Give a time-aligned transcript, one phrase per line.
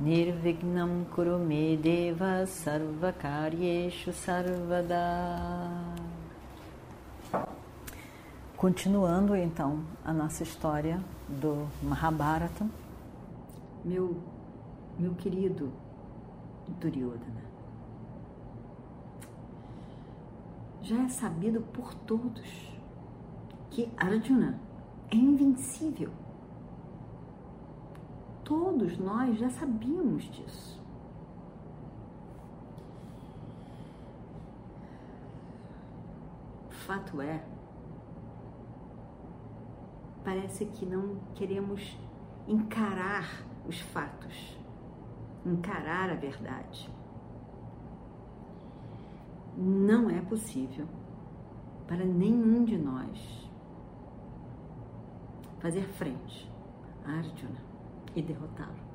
[0.00, 4.94] Nirvignam Kurume Deva Sarvakaryeshu Sarvada
[8.56, 12.64] Continuando então a nossa história do Mahabharata,
[13.84, 14.22] meu,
[14.96, 15.72] meu querido
[16.80, 17.42] Duryodhana,
[20.80, 22.70] já é sabido por todos
[23.68, 24.60] que Arjuna
[25.10, 26.12] é invencível.
[28.48, 30.82] Todos nós já sabíamos disso.
[36.70, 37.44] Fato é
[40.24, 41.98] parece que não queremos
[42.46, 44.58] encarar os fatos,
[45.44, 46.90] encarar a verdade.
[49.58, 50.88] Não é possível
[51.86, 53.50] para nenhum de nós
[55.60, 56.50] fazer frente
[57.04, 57.67] a Arjuna
[58.14, 58.88] e derrotá-lo.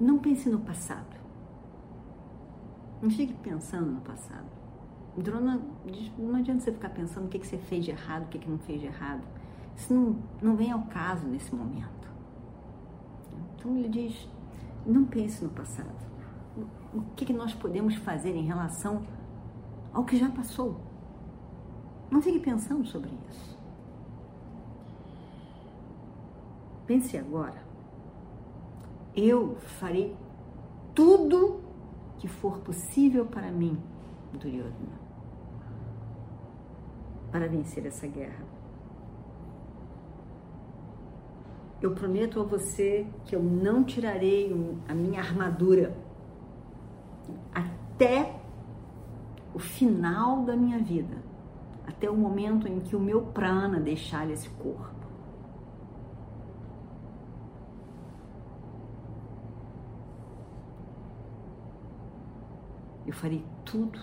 [0.00, 1.16] Não pense no passado.
[3.00, 4.46] Não fique pensando no passado.
[5.16, 5.60] Drona,
[6.18, 8.58] não adianta você ficar pensando o que, você fez de errado, o que, que não
[8.58, 9.22] fez de errado.
[9.76, 12.10] Isso não, não vem ao caso nesse momento.
[13.54, 14.28] Então ele diz,
[14.84, 16.04] não pense no passado.
[16.92, 19.04] O que, que nós podemos fazer em relação
[19.92, 20.80] ao que já passou?
[22.10, 23.53] Não fique pensando sobre isso.
[26.86, 27.62] Pense agora.
[29.14, 30.16] Eu farei
[30.94, 31.60] tudo
[32.18, 33.78] que for possível para mim,
[34.32, 35.04] Duryodhana
[37.34, 38.44] para vencer essa guerra.
[41.82, 44.54] Eu prometo a você que eu não tirarei
[44.88, 45.96] a minha armadura
[47.52, 48.36] até
[49.52, 51.16] o final da minha vida,
[51.84, 54.93] até o momento em que o meu prana deixar esse corpo.
[63.14, 64.00] Eu farei tudo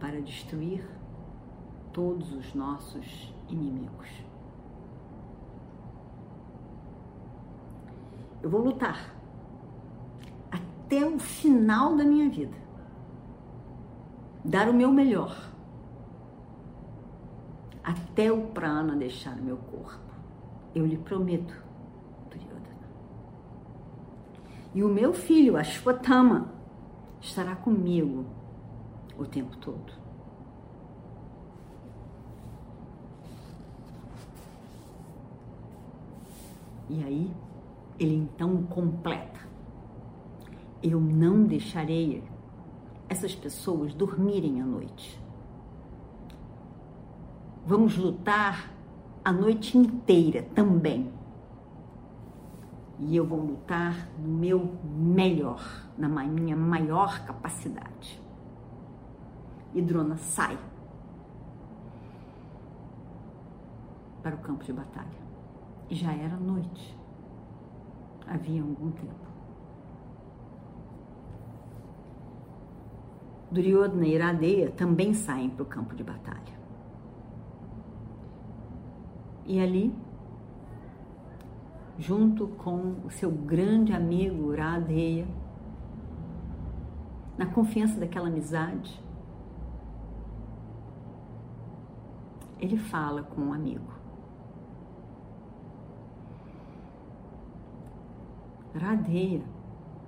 [0.00, 0.84] para destruir
[1.92, 4.08] todos os nossos inimigos.
[8.42, 9.14] Eu vou lutar
[10.50, 12.56] até o final da minha vida,
[14.44, 15.48] dar o meu melhor,
[17.84, 20.12] até o prana deixar o meu corpo.
[20.74, 21.54] Eu lhe prometo,
[22.28, 22.88] Duryodhana.
[24.74, 26.61] E o meu filho, Ashwatthama,
[27.22, 28.26] estará comigo
[29.16, 29.92] o tempo todo.
[36.90, 37.30] E aí,
[37.98, 39.40] ele então completa:
[40.82, 42.22] Eu não deixarei
[43.08, 45.18] essas pessoas dormirem à noite.
[47.64, 48.70] Vamos lutar
[49.24, 51.21] a noite inteira também.
[53.04, 55.60] E eu vou lutar no meu melhor,
[55.98, 58.22] na minha maior capacidade.
[59.74, 60.56] E Drona sai
[64.22, 65.22] para o campo de batalha.
[65.90, 66.96] E já era noite.
[68.26, 69.32] Havia algum tempo.
[73.50, 76.52] Duryodhana e Iradeya também saem para o campo de batalha.
[79.44, 79.92] E ali,
[82.02, 85.24] junto com o seu grande amigo Iradeya,
[87.38, 89.00] na confiança daquela amizade,
[92.58, 93.92] ele fala com um amigo.
[98.74, 99.42] Radeya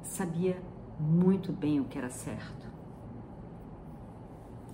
[0.02, 0.60] sabia
[0.98, 2.68] muito bem o que era certo.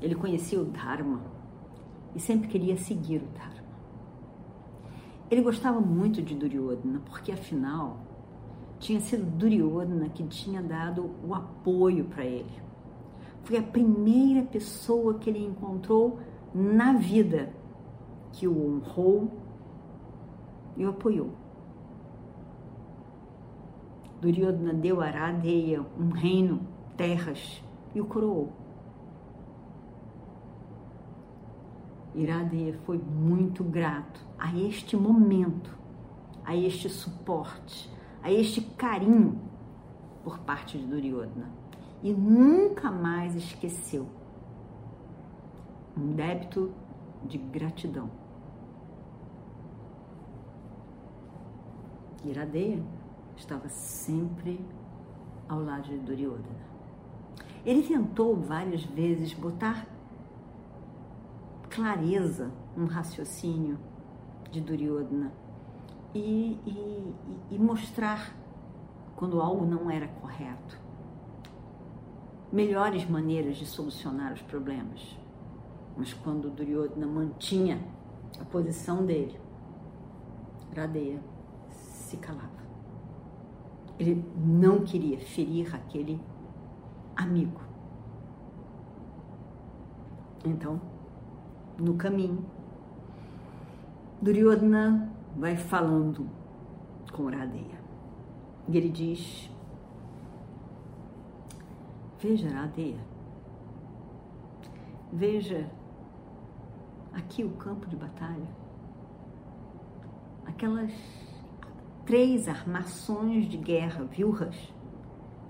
[0.01, 1.21] Ele conhecia o Dharma
[2.15, 3.60] e sempre queria seguir o Dharma.
[5.31, 7.99] Ele gostava muito de Duryodhana, porque afinal
[8.81, 12.51] tinha sido Duryodhana que tinha dado o apoio para ele.
[13.45, 16.19] Foi a primeira pessoa que ele encontrou
[16.53, 17.53] na vida
[18.33, 19.31] que o honrou
[20.77, 21.31] e o apoiou.
[24.21, 26.61] Duryodhana deu a Aradeya um reino,
[26.97, 27.63] terras,
[27.95, 28.60] e o coroou.
[32.15, 35.79] Iradeya foi muito grato a este momento,
[36.45, 37.91] a este suporte,
[38.23, 39.41] a este carinho
[40.25, 41.51] por parte de Duryodhana
[42.03, 44.09] e nunca mais esqueceu
[45.97, 46.73] um débito
[47.25, 48.11] de gratidão.
[52.25, 52.83] Iradeya
[53.37, 54.65] estava sempre
[55.49, 56.71] ao lado de Duryodhana.
[57.65, 59.87] Ele tentou várias vezes botar
[61.71, 63.79] clareza no raciocínio
[64.51, 65.33] de Duryodhana
[66.13, 67.15] e, e,
[67.53, 68.37] e mostrar
[69.15, 70.79] quando algo não era correto.
[72.53, 75.17] Melhores maneiras de solucionar os problemas.
[75.97, 77.81] Mas quando Duryodhana mantinha
[78.41, 79.39] a posição dele,
[80.75, 81.21] Radeya
[81.69, 82.49] se calava.
[83.99, 86.21] Ele não queria ferir aquele
[87.15, 87.61] amigo.
[90.45, 90.81] Então,
[91.81, 92.45] no caminho,
[94.21, 96.29] Duryodhana vai falando
[97.13, 97.81] com Radeya.
[98.69, 99.51] E ele diz:
[102.21, 103.01] Veja, Radeya,
[105.11, 105.71] veja
[107.15, 108.49] aqui o campo de batalha,
[110.45, 110.93] aquelas
[112.05, 114.57] três armações de guerra, viúvas,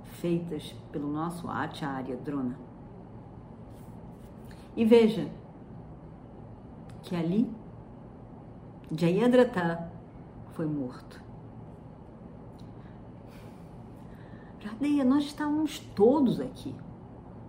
[0.04, 2.56] feitas pelo nosso Acharya Drona.
[4.76, 5.28] E veja
[7.10, 7.50] que ali
[8.92, 9.90] Jayadratha
[10.52, 11.20] foi morto.
[14.64, 16.72] Radeia, nós estávamos todos aqui.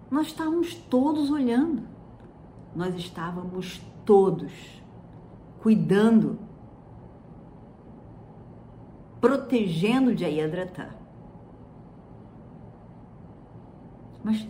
[0.09, 1.83] Nós estávamos todos olhando.
[2.75, 4.51] Nós estávamos todos
[5.59, 6.39] cuidando
[9.19, 10.89] protegendo Jayadratha.
[14.23, 14.47] Mas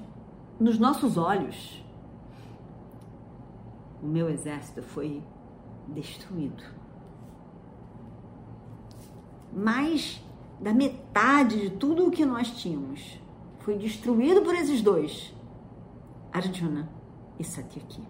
[0.57, 1.83] nos nossos olhos,
[4.01, 5.23] o meu exército foi
[5.87, 6.63] destruído.
[9.53, 10.23] Mais
[10.59, 13.19] da metade de tudo o que nós tínhamos
[13.59, 15.35] foi destruído por esses dois,
[16.31, 16.89] Arjuna
[17.37, 18.01] e Satyaki.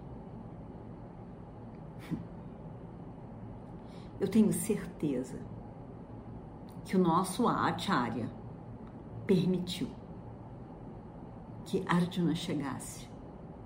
[4.20, 5.40] Eu tenho certeza
[6.86, 8.30] que o nosso Acharya
[9.26, 9.90] permitiu
[11.66, 13.10] que Arjuna chegasse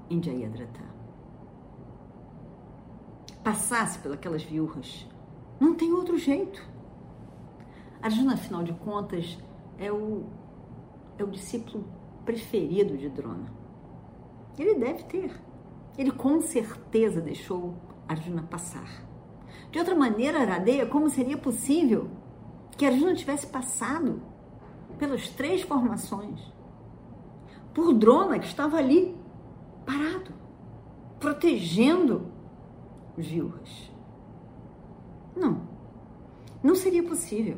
[0.10, 0.96] em Jayadratha.
[3.46, 5.08] Passasse pelas viúvas.
[5.60, 6.68] Não tem outro jeito.
[8.02, 9.38] Arjuna, afinal de contas,
[9.78, 10.24] é o,
[11.16, 11.86] é o discípulo
[12.26, 13.54] preferido de Drona.
[14.58, 15.32] Ele deve ter.
[15.96, 17.76] Ele com certeza deixou
[18.08, 19.06] Arjuna passar.
[19.70, 22.10] De outra maneira, Aradeia, como seria possível
[22.76, 24.24] que Arjuna tivesse passado
[24.98, 26.52] pelas três formações,
[27.76, 29.16] por Drona, que estava ali,
[29.86, 30.34] parado,
[31.20, 32.34] protegendo
[33.18, 33.92] os viúvas.
[35.36, 35.62] Não,
[36.64, 37.58] não seria possível.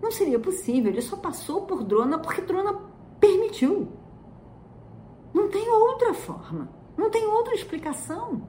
[0.00, 2.74] Não seria possível, ele só passou por Drona porque Drona
[3.20, 3.88] permitiu.
[5.32, 8.42] Não tem outra forma, não tem outra explicação.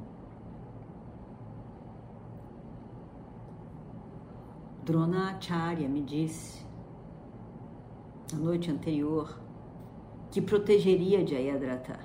[4.83, 6.65] Dronacharya me disse
[8.33, 9.39] na noite anterior
[10.29, 11.99] que protegeria Jayadratha,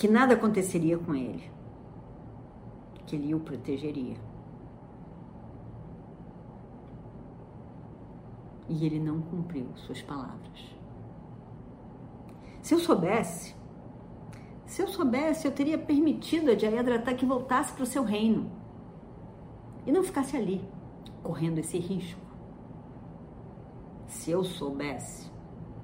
[0.00, 1.52] que nada aconteceria com ele,
[3.06, 4.16] que ele o protegeria.
[8.66, 10.74] E ele não cumpriu suas palavras.
[12.62, 13.54] Se eu soubesse,
[14.64, 18.50] se eu soubesse, eu teria permitido a Jayadratha que voltasse para o seu reino
[19.84, 20.66] e não ficasse ali,
[21.22, 22.22] correndo esse risco.
[24.06, 25.30] Se eu soubesse,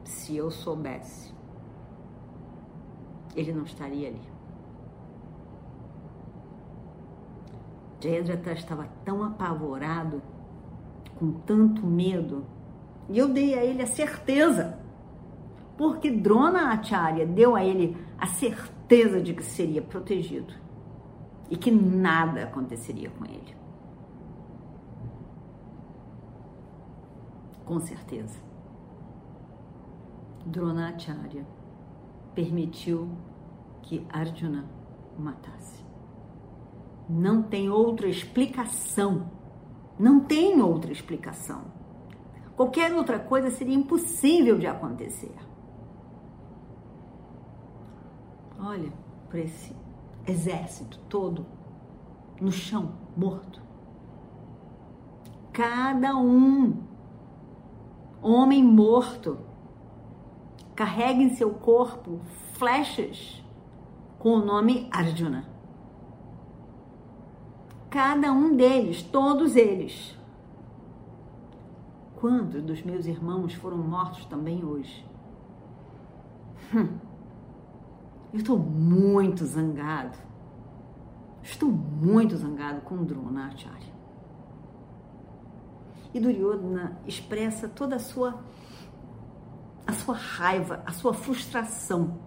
[0.04, 1.35] se eu soubesse,
[3.36, 4.20] ele não estaria ali.
[8.00, 10.22] Jayadratha estava tão apavorado,
[11.18, 12.44] com tanto medo,
[13.08, 14.78] e eu dei a ele a certeza,
[15.76, 20.54] porque Drona Acharya deu a ele a certeza de que seria protegido
[21.50, 23.56] e que nada aconteceria com ele.
[27.66, 28.38] com certeza.
[30.46, 31.44] Dronacharya
[32.36, 33.08] permitiu
[33.82, 34.68] que Arjuna
[35.18, 35.84] o matasse.
[37.08, 39.30] Não tem outra explicação.
[39.98, 41.64] Não tem outra explicação.
[42.54, 45.34] Qualquer outra coisa seria impossível de acontecer.
[48.58, 48.92] Olha
[49.28, 49.74] para esse
[50.26, 51.46] exército todo
[52.40, 53.62] no chão, morto.
[55.52, 56.82] Cada um
[58.20, 59.38] homem morto,
[60.76, 62.20] carrega em seu corpo
[62.52, 63.42] flechas
[64.18, 65.56] com o nome Arjuna.
[67.88, 70.14] cada um deles, todos eles.
[72.16, 75.06] Quantos dos meus irmãos foram mortos também hoje?
[76.74, 76.98] Hum.
[78.34, 80.18] Eu estou muito zangado.
[81.42, 83.94] Estou muito zangado com Dronacharya.
[86.12, 88.42] E Duryodhana expressa toda a sua
[89.86, 92.18] a sua raiva, a sua frustração,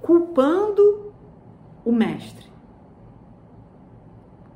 [0.00, 1.12] culpando
[1.84, 2.52] o mestre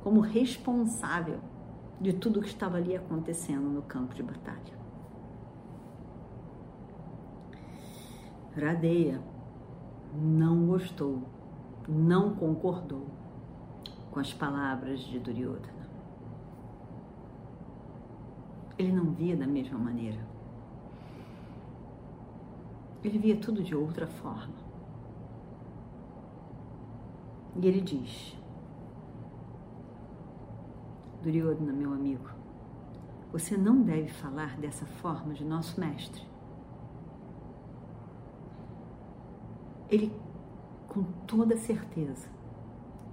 [0.01, 1.39] como responsável
[1.99, 4.79] de tudo que estava ali acontecendo no campo de batalha.
[8.55, 9.21] Radeia
[10.13, 11.23] não gostou,
[11.87, 13.07] não concordou
[14.09, 15.87] com as palavras de Duryodhana.
[18.77, 20.25] Ele não via da mesma maneira.
[23.03, 24.55] Ele via tudo de outra forma.
[27.55, 28.37] E ele diz:
[31.21, 32.29] Duryodhana, meu amigo,
[33.31, 36.23] você não deve falar dessa forma de nosso mestre.
[39.89, 40.13] Ele,
[40.87, 42.29] com toda certeza,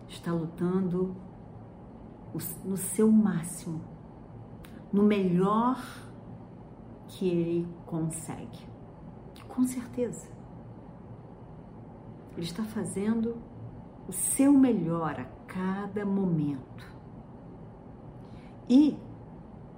[0.08, 1.16] está lutando
[2.64, 3.80] no seu máximo,
[4.92, 5.82] no melhor
[7.08, 8.75] que ele consegue.
[9.56, 10.28] Com certeza.
[12.36, 13.38] Ele está fazendo
[14.06, 16.86] o seu melhor a cada momento.
[18.68, 18.98] E,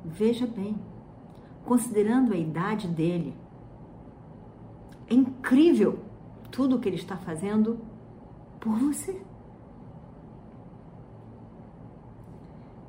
[0.05, 0.77] veja bem,
[1.65, 3.37] considerando a idade dele,
[5.07, 6.01] é incrível
[6.51, 7.79] tudo o que ele está fazendo
[8.59, 9.23] por você.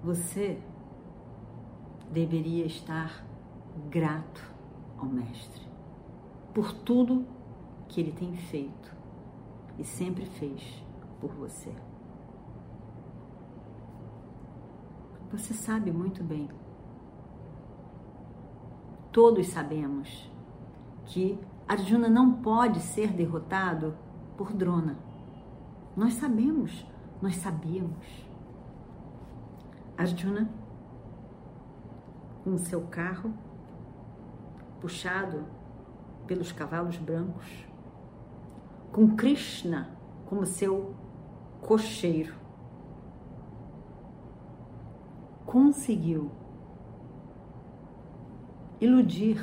[0.03, 0.59] Você
[2.11, 3.23] deveria estar
[3.91, 4.41] grato
[4.97, 5.68] ao Mestre
[6.53, 7.25] por tudo
[7.87, 8.95] que ele tem feito
[9.77, 10.83] e sempre fez
[11.19, 11.73] por você.
[15.31, 16.49] Você sabe muito bem.
[19.11, 20.31] Todos sabemos
[21.05, 23.95] que Arjuna não pode ser derrotado
[24.37, 24.97] por Drona.
[25.95, 26.85] Nós sabemos,
[27.21, 28.27] nós sabíamos.
[29.97, 30.49] Arjuna,
[32.43, 33.33] com seu carro,
[34.79, 35.45] puxado
[36.29, 37.65] pelos cavalos brancos,
[38.93, 39.89] com Krishna
[40.27, 40.93] como seu
[41.59, 42.35] cocheiro.
[45.43, 46.29] Conseguiu
[48.79, 49.41] iludir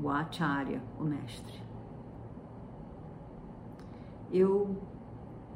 [0.00, 1.60] o Acharya, o mestre.
[4.32, 4.80] Eu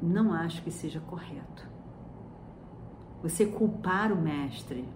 [0.01, 1.65] não acho que seja correto
[3.23, 4.87] você culpar o mestre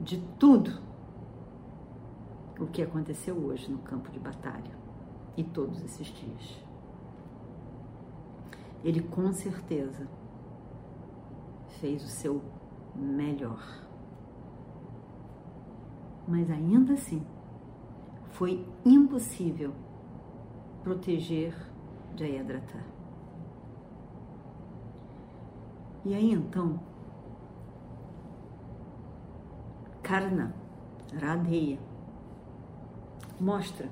[0.00, 0.91] de tudo
[2.62, 4.72] o que aconteceu hoje no campo de batalha
[5.36, 6.64] e todos esses dias.
[8.84, 10.06] Ele com certeza
[11.80, 12.42] fez o seu
[12.94, 13.62] melhor.
[16.26, 17.24] Mas ainda assim,
[18.30, 19.72] foi impossível
[20.82, 21.54] proteger
[22.16, 22.84] Jayadratha.
[26.04, 26.80] E aí então,
[30.02, 30.54] Karna,
[31.20, 31.78] Radheya,
[33.42, 33.90] mostra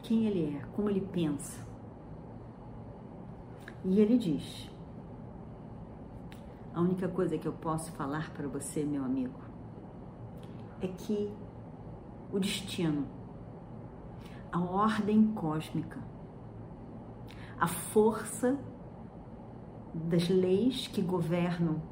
[0.00, 1.66] quem ele é, como ele pensa.
[3.84, 4.70] E ele diz:
[6.72, 9.40] A única coisa que eu posso falar para você, meu amigo,
[10.80, 11.32] é que
[12.32, 13.06] o destino,
[14.52, 15.98] a ordem cósmica,
[17.58, 18.56] a força
[19.92, 21.82] das leis que governam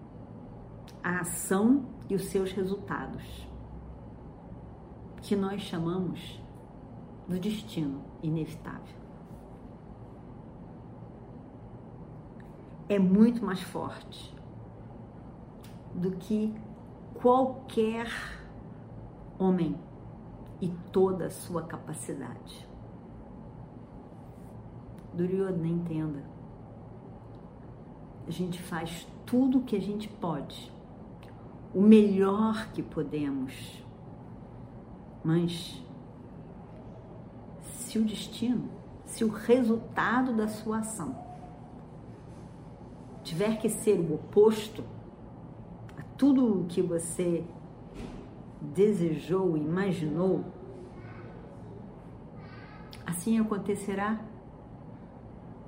[1.02, 3.48] a ação e os seus resultados,
[5.22, 6.41] que nós chamamos
[7.28, 8.96] do destino inevitável.
[12.88, 14.36] É muito mais forte
[15.94, 16.54] do que
[17.14, 18.08] qualquer
[19.38, 19.78] homem
[20.60, 22.68] e toda a sua capacidade.
[25.14, 26.22] Duryodhana entenda.
[28.26, 30.72] A gente faz tudo o que a gente pode,
[31.74, 33.82] o melhor que podemos,
[35.24, 35.81] mas
[37.92, 38.70] se o destino,
[39.04, 41.14] se o resultado da sua ação
[43.22, 44.82] tiver que ser o oposto
[45.98, 47.44] a tudo o que você
[48.62, 50.42] desejou, imaginou,
[53.06, 54.24] assim acontecerá.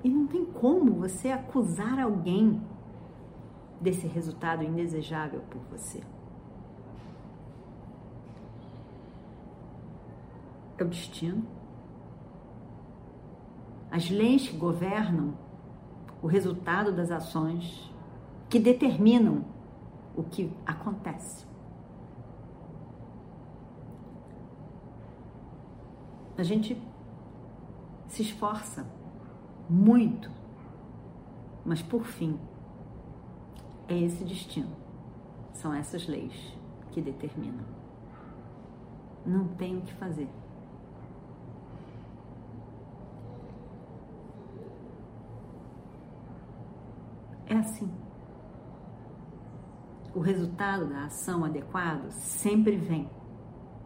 [0.03, 2.59] E não tem como você acusar alguém
[3.79, 6.01] desse resultado indesejável por você.
[10.75, 11.54] É o destino
[13.91, 15.33] as leis que governam
[16.21, 17.91] o resultado das ações
[18.49, 19.45] que determinam
[20.15, 21.45] o que acontece.
[26.37, 26.81] A gente
[28.07, 28.85] se esforça
[29.69, 30.29] muito,
[31.65, 32.39] mas por fim
[33.87, 34.75] é esse destino,
[35.53, 36.33] são essas leis
[36.91, 37.65] que determinam.
[39.25, 40.29] Não tem o que fazer.
[47.55, 47.89] É assim.
[50.13, 53.09] O resultado da ação adequado sempre vem,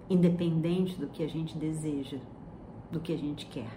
[0.09, 2.17] independente do que a gente deseja,
[2.91, 3.69] do que a gente quer.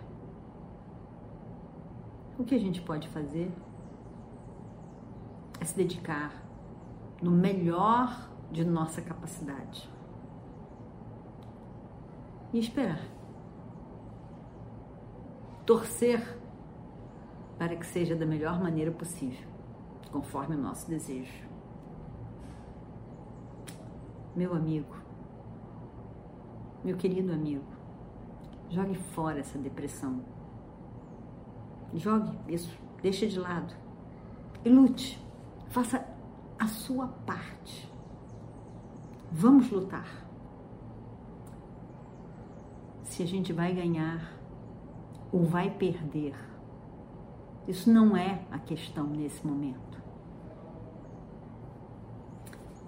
[2.38, 3.52] O que a gente pode fazer
[5.60, 6.42] é se dedicar
[7.20, 9.90] no melhor de nossa capacidade
[12.50, 13.06] e esperar.
[15.66, 16.38] Torcer
[17.58, 19.51] para que seja da melhor maneira possível,
[20.12, 21.50] conforme o nosso desejo.
[24.36, 24.94] Meu amigo,
[26.84, 27.64] meu querido amigo,
[28.70, 30.22] jogue fora essa depressão.
[31.94, 33.74] Jogue isso, deixe de lado
[34.64, 35.20] e lute.
[35.68, 36.06] Faça
[36.58, 37.90] a sua parte.
[39.30, 40.06] Vamos lutar.
[43.02, 44.32] Se a gente vai ganhar
[45.30, 46.34] ou vai perder,
[47.66, 49.91] isso não é a questão nesse momento.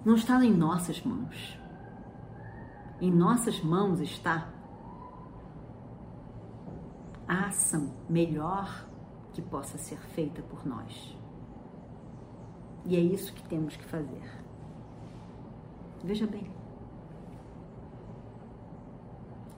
[0.05, 1.59] Não está em nossas mãos.
[3.01, 4.47] Em nossas mãos está
[7.27, 8.87] a ação melhor
[9.33, 11.17] que possa ser feita por nós.
[12.85, 14.21] E é isso que temos que fazer.
[16.03, 16.51] Veja bem.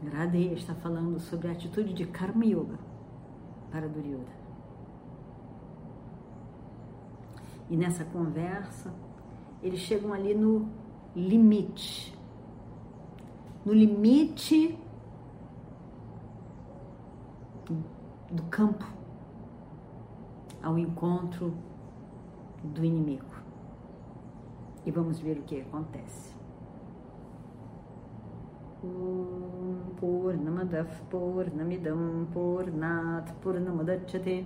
[0.02, 2.80] Gradeia está falando sobre a atitude de Karma Yoga
[3.70, 4.38] para Duryodhana.
[7.70, 8.94] E nessa conversa,
[9.62, 10.68] eles chegam ali no
[11.16, 12.16] limite.
[13.66, 14.78] No limite
[18.32, 18.86] do campo
[20.62, 21.54] ao encontro
[22.64, 23.26] do inimigo.
[24.86, 26.36] E vamos ver o que acontece.
[30.00, 34.46] Purnamadav Purnamidam Purnat Purnamudachyate